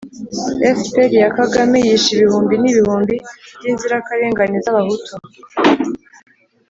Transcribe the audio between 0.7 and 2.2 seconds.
fpr ya kagame yishe